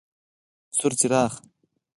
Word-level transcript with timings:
سور 0.77 0.93
څراغ: 0.99 1.31